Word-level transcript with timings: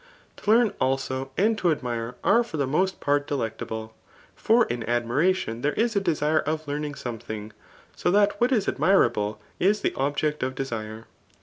To 0.37 0.49
learn, 0.49 0.73
also, 0.81 1.29
and 1.37 1.55
to 1.59 1.69
admire 1.69 2.15
are 2.23 2.43
for 2.43 2.57
the 2.57 2.65
i^ost' 2.65 2.99
part 2.99 3.27
4e 3.27 3.37
l^ctalikle.: 3.55 3.91
For 4.35 4.65
in 4.65 4.83
admiration 4.89 5.61
there 5.61 5.73
is 5.73 5.95
a 5.95 6.01
d^ire 6.01 6.41
of 6.41 6.65
karping 6.65 6.93
£«Qaething 6.95 7.51
;3 7.51 7.51
so 7.95 8.09
that 8.09 8.41
what 8.41 8.49
13 8.49 8.73
admira4)le 8.77 9.37
is 9.59 9.81
the 9.81 9.93
object 9.93 10.41
of 10.41 10.55
desire. 10.55 11.05